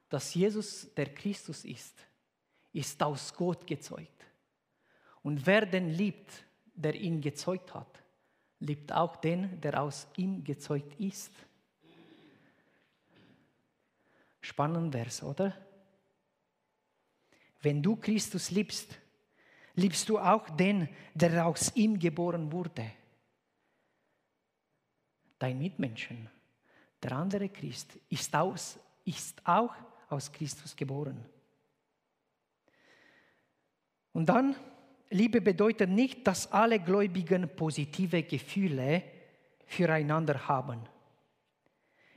[0.10, 1.95] dass Jesus der Christus ist,
[2.71, 4.26] ist aus Gott gezeugt.
[5.21, 6.32] Und wer den liebt,
[6.73, 8.02] der ihn gezeugt hat,
[8.60, 11.32] liebt auch den, der aus ihm gezeugt ist.
[14.41, 15.56] Spannend Vers, oder?
[17.62, 18.97] Wenn du Christus liebst,
[19.76, 22.92] liebst du auch den, der aus ihm geboren wurde.
[25.40, 26.30] Dein Mitmenschen,
[27.02, 29.74] der andere Christ, ist, aus, ist auch
[30.10, 31.26] aus Christus geboren.
[34.14, 34.56] Und dann,
[35.10, 39.04] Liebe bedeutet nicht, dass alle Gläubigen positive Gefühle
[39.66, 40.82] füreinander haben.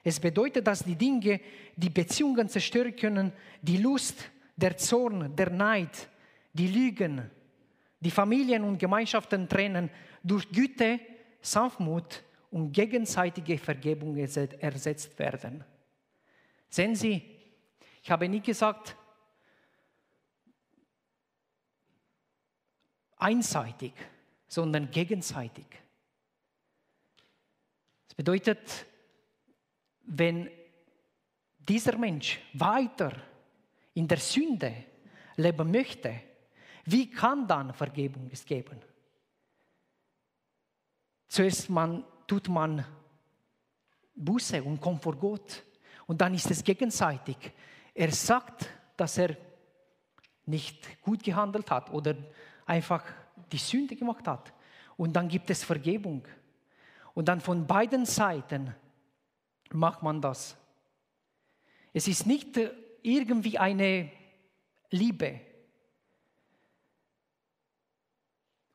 [0.04, 1.40] Es bedeutet, dass die Dinge,
[1.74, 6.08] die Beziehungen zerstören können, die Lust, der Zorn, der Neid,
[6.52, 7.30] die Lügen,
[8.00, 9.90] die Familien und Gemeinschaften trennen,
[10.22, 11.00] durch Güte,
[11.40, 15.64] Sanftmut und gegenseitige Vergebung ersetzt werden.
[16.68, 17.22] Sehen Sie,
[18.02, 18.96] ich habe nie gesagt,
[23.16, 23.92] einseitig,
[24.46, 25.66] sondern gegenseitig.
[28.08, 28.86] Das bedeutet,
[30.02, 30.50] wenn
[31.58, 33.12] dieser Mensch weiter
[33.94, 34.84] in der Sünde
[35.36, 36.20] leben möchte,
[36.86, 38.80] wie kann dann Vergebung es geben?
[41.28, 42.84] Zuerst man, tut man
[44.14, 45.64] Buße und kommt vor Gott.
[46.06, 47.36] Und dann ist es gegenseitig.
[47.92, 49.36] Er sagt, dass er
[50.46, 52.14] nicht gut gehandelt hat oder
[52.64, 53.04] einfach
[53.50, 54.52] die Sünde gemacht hat.
[54.96, 56.26] Und dann gibt es Vergebung.
[57.14, 58.74] Und dann von beiden Seiten
[59.72, 60.56] macht man das.
[61.92, 62.70] Es ist nicht äh,
[63.02, 64.12] irgendwie eine
[64.90, 65.40] Liebe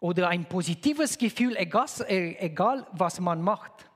[0.01, 3.89] oder ein positives Gefühl, egal, äh, egal was man macht,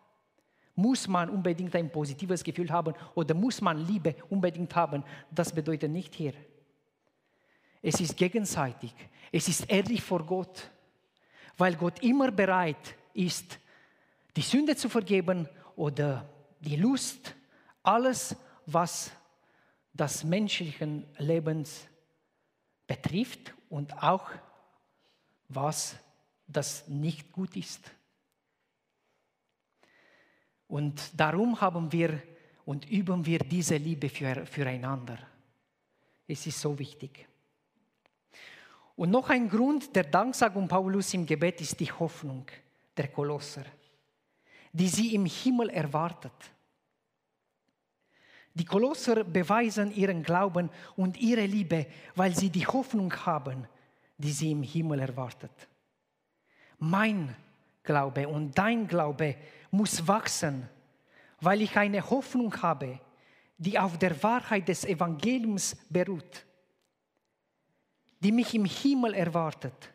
[0.75, 5.03] muss man unbedingt ein positives Gefühl haben oder muss man Liebe unbedingt haben.
[5.31, 6.33] Das bedeutet nicht hier.
[7.81, 8.93] Es ist gegenseitig.
[9.31, 10.69] Es ist ehrlich vor Gott,
[11.57, 13.59] weil Gott immer bereit ist,
[14.35, 16.29] die Sünde zu vergeben oder
[16.59, 17.33] die Lust,
[17.81, 18.35] alles,
[18.67, 19.11] was
[19.91, 21.87] das menschliche Lebens
[22.85, 24.29] betrifft und auch
[25.47, 25.95] was
[26.47, 27.91] das nicht gut ist.
[30.67, 32.21] Und darum haben wir
[32.65, 35.19] und üben wir diese Liebe für, füreinander.
[36.27, 37.27] Es ist so wichtig.
[38.95, 42.45] Und noch ein Grund der Danksagung Paulus im Gebet ist die Hoffnung
[42.95, 43.65] der Kolosser,
[44.71, 46.33] die sie im Himmel erwartet.
[48.53, 53.67] Die Kolosser beweisen ihren Glauben und ihre Liebe, weil sie die Hoffnung haben,
[54.17, 55.51] die sie im Himmel erwartet.
[56.79, 57.35] Mein
[57.83, 59.35] Glaube und dein Glaube
[59.71, 60.67] muss wachsen,
[61.39, 62.99] weil ich eine Hoffnung habe,
[63.57, 66.45] die auf der Wahrheit des Evangeliums beruht,
[68.19, 69.91] die mich im Himmel erwartet.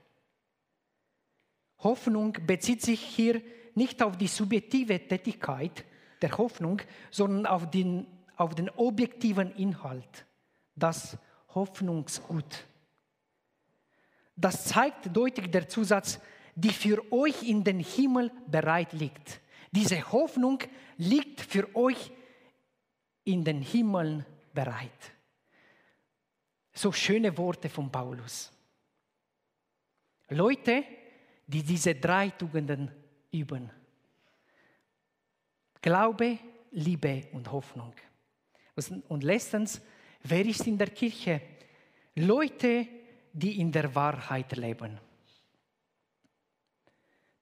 [1.78, 3.42] Hoffnung bezieht sich hier
[3.74, 5.84] nicht auf die subjektive Tätigkeit
[6.20, 8.06] der Hoffnung, sondern auf den,
[8.36, 10.26] auf den objektiven Inhalt,
[10.76, 11.16] das
[11.54, 12.66] Hoffnungsgut.
[14.40, 16.18] Das zeigt deutlich der Zusatz,
[16.54, 19.40] die für euch in den Himmel bereit liegt.
[19.70, 20.58] Diese Hoffnung
[20.96, 22.10] liegt für euch
[23.24, 24.24] in den Himmel
[24.54, 25.12] bereit.
[26.72, 28.50] So schöne Worte von Paulus.
[30.30, 30.84] Leute,
[31.46, 32.90] die diese drei Tugenden
[33.30, 33.70] üben.
[35.82, 36.38] Glaube,
[36.70, 37.92] Liebe und Hoffnung.
[39.08, 39.82] Und letztens,
[40.22, 41.42] wer ist in der Kirche?
[42.14, 42.88] Leute,
[43.32, 44.98] die in der Wahrheit leben.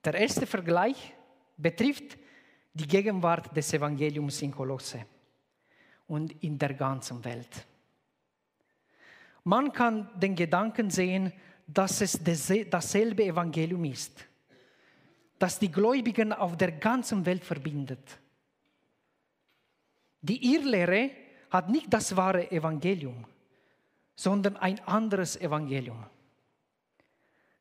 [0.05, 1.13] Der erste Vergleich
[1.57, 2.17] betrifft
[2.73, 5.05] die Gegenwart des Evangeliums in Kolosse
[6.07, 7.67] und in der ganzen Welt.
[9.45, 11.33] Man kann den Gedanken sehen,
[11.67, 12.19] dass es
[12.71, 14.25] dasselbe Evangelium ist,
[15.39, 18.19] das die Gläubigen auf der ganzen Welt verbindet.
[20.21, 21.11] Die Irrlehre
[21.51, 23.25] hat nicht das wahre Evangelium,
[24.19, 26.05] sondern ein anderes Evangelium.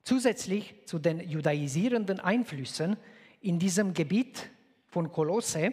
[0.02, 2.98] Zusätzlich zu den judaisierenden Einflüssen
[3.42, 4.50] in diesem Gebiet
[4.88, 5.72] von Kolosse,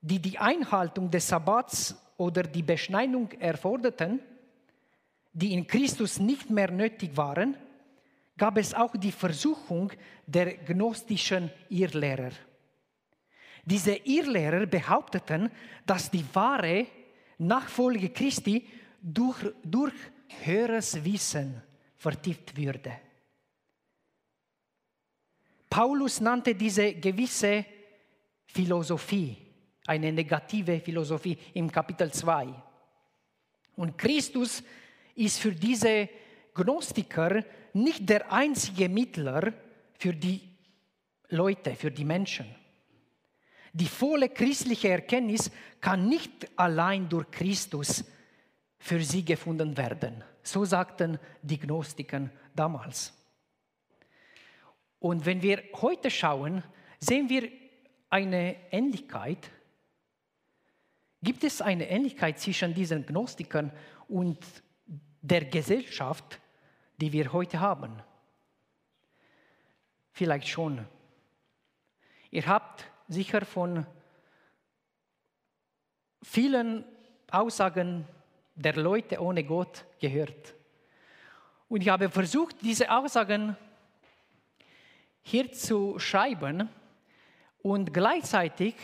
[0.00, 4.20] die die Einhaltung des Sabbats oder die Beschneidung erforderten,
[5.34, 7.54] die in Christus nicht mehr nötig waren,
[8.38, 9.92] gab es auch die Versuchung
[10.26, 12.30] der gnostischen Irrlehrer.
[13.66, 15.50] Diese Irrlehrer behaupteten,
[15.84, 16.86] dass die wahre
[17.36, 18.66] Nachfolge Christi
[19.04, 19.92] durch, durch
[20.44, 21.62] höheres Wissen
[21.96, 22.92] vertieft würde.
[25.68, 27.66] Paulus nannte diese gewisse
[28.46, 29.36] Philosophie,
[29.86, 32.48] eine negative Philosophie im Kapitel 2.
[33.76, 34.62] Und Christus
[35.14, 36.08] ist für diese
[36.54, 37.44] Gnostiker
[37.74, 39.52] nicht der einzige Mittler
[39.98, 40.40] für die
[41.28, 42.46] Leute, für die Menschen.
[43.72, 45.50] Die volle christliche Erkenntnis
[45.80, 48.04] kann nicht allein durch Christus
[48.84, 50.22] für sie gefunden werden.
[50.42, 53.14] So sagten die Gnostiker damals.
[54.98, 56.62] Und wenn wir heute schauen,
[57.00, 57.48] sehen wir
[58.10, 59.50] eine Ähnlichkeit.
[61.22, 63.72] Gibt es eine Ähnlichkeit zwischen diesen Gnostikern
[64.06, 64.38] und
[65.22, 66.38] der Gesellschaft,
[66.98, 68.02] die wir heute haben?
[70.12, 70.86] Vielleicht schon.
[72.30, 73.86] Ihr habt sicher von
[76.22, 76.84] vielen
[77.30, 78.06] Aussagen
[78.54, 80.54] der Leute ohne Gott gehört.
[81.68, 83.56] Und ich habe versucht, diese Aussagen
[85.22, 86.68] hier zu schreiben
[87.62, 88.74] und gleichzeitig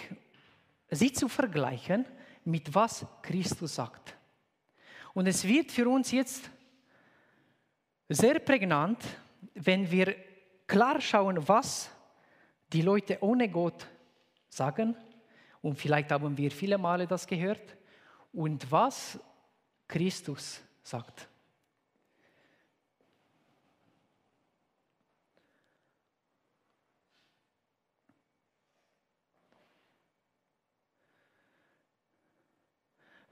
[0.91, 2.05] sie zu vergleichen
[2.45, 4.17] mit was Christus sagt.
[5.13, 6.51] Und es wird für uns jetzt
[8.09, 8.99] sehr prägnant,
[9.55, 10.17] wenn wir
[10.67, 11.91] klar schauen, was
[12.73, 13.87] die Leute ohne Gott
[14.49, 14.97] sagen.
[15.61, 17.77] Und vielleicht haben wir viele Male das gehört.
[18.33, 19.19] Und was
[19.91, 21.29] Christus sagt.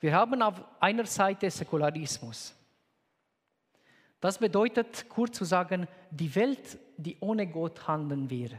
[0.01, 2.55] Wir haben auf einer Seite Säkularismus.
[4.21, 8.51] Das bedeutet, kurz zu sagen, die Welt, die ohne Gott handeln wir.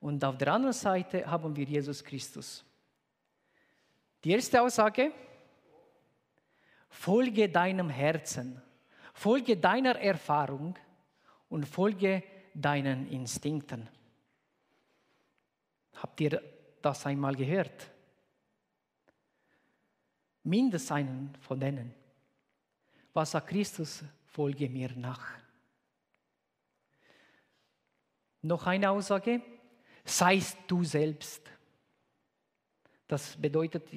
[0.00, 2.64] Und auf der anderen Seite haben wir Jesus Christus.
[4.28, 5.10] Die erste Aussage,
[6.90, 8.60] folge deinem Herzen,
[9.14, 10.78] folge deiner Erfahrung
[11.48, 12.22] und folge
[12.52, 13.88] deinen Instinkten.
[15.94, 16.42] Habt ihr
[16.82, 17.90] das einmal gehört?
[20.42, 21.94] Mindestens einen von denen.
[23.14, 24.04] Was sagt Christus?
[24.26, 25.26] Folge mir nach.
[28.42, 29.40] Noch eine Aussage,
[30.04, 31.50] seist du selbst.
[33.06, 33.88] Das bedeutet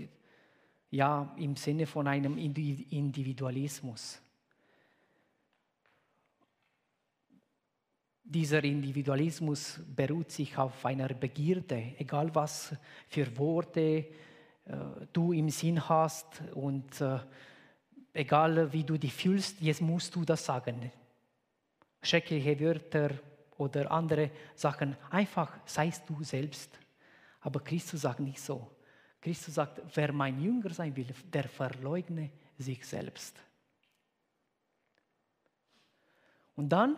[0.91, 4.21] ja im Sinne von einem Individualismus.
[8.23, 12.73] Dieser Individualismus beruht sich auf einer Begierde, egal was
[13.09, 14.05] für Worte äh,
[15.11, 17.19] du im Sinn hast und äh,
[18.13, 20.91] egal wie du dich fühlst, jetzt musst du das sagen.
[22.01, 23.11] Schreckliche Wörter
[23.57, 26.79] oder andere Sachen, einfach seist du selbst.
[27.41, 28.69] Aber Christus sagt nicht so.
[29.22, 33.38] Christus sagt, wer mein Jünger sein will, der verleugne sich selbst.
[36.55, 36.97] Und dann,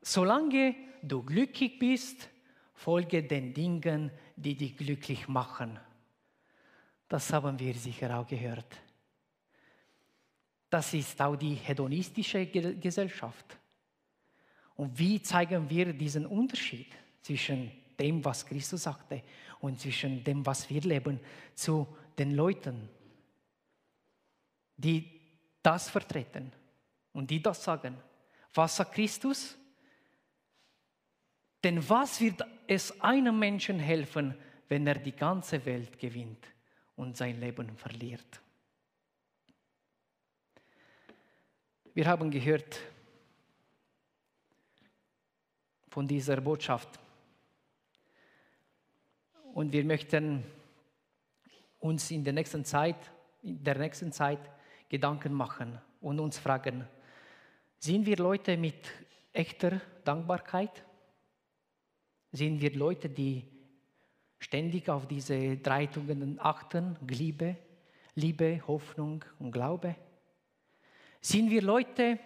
[0.00, 2.28] solange du glücklich bist,
[2.72, 5.78] folge den Dingen, die dich glücklich machen.
[7.08, 8.76] Das haben wir sicher auch gehört.
[10.70, 13.58] Das ist auch die hedonistische Gesellschaft.
[14.74, 16.92] Und wie zeigen wir diesen Unterschied
[17.22, 19.22] zwischen dem, was Christus sagte
[19.60, 21.20] und zwischen dem, was wir leben,
[21.54, 21.86] zu
[22.18, 22.88] den Leuten,
[24.76, 25.10] die
[25.62, 26.52] das vertreten
[27.12, 27.96] und die das sagen?
[28.54, 29.56] Was sagt Christus?
[31.62, 34.36] Denn was wird es einem Menschen helfen,
[34.68, 36.46] wenn er die ganze Welt gewinnt
[36.94, 38.40] und sein Leben verliert?
[41.94, 42.78] Wir haben gehört
[45.88, 47.00] von dieser Botschaft.
[49.56, 50.44] Und wir möchten
[51.78, 53.10] uns in der nächsten Zeit,
[53.42, 54.38] in der nächsten Zeit
[54.86, 56.86] Gedanken machen und uns fragen,
[57.78, 58.86] sind wir Leute mit
[59.32, 60.84] echter Dankbarkeit?
[62.32, 63.46] Sind wir Leute, die
[64.40, 67.56] ständig auf diese drei Tugenden achten, Liebe,
[68.14, 69.96] Liebe, Hoffnung und Glaube?
[71.22, 72.18] Sind wir Leute,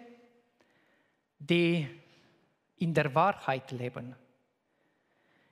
[1.39, 1.87] die
[2.79, 4.17] in der Wahrheit leben?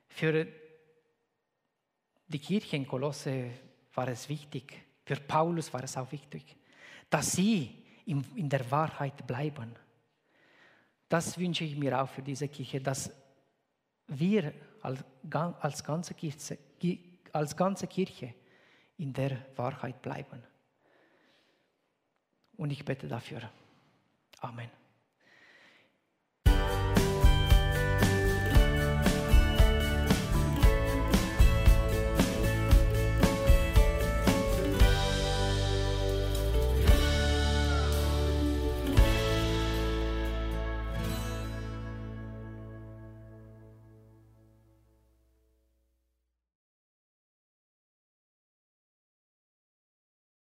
[0.08, 0.44] Für
[2.28, 3.50] die Kirche in Kolosse
[3.94, 6.56] war es wichtig, für Paulus war es auch wichtig,
[7.08, 9.74] dass sie in der Wahrheit bleiben.
[11.08, 13.10] Das wünsche ich mir auch für diese Kirche, dass
[14.06, 14.52] wir
[14.82, 16.58] als ganze Kirche,
[17.32, 18.34] als ganze Kirche
[18.98, 20.42] in der Wahrheit bleiben.
[22.56, 23.50] Und ich bete dafür.
[24.40, 24.77] Amen.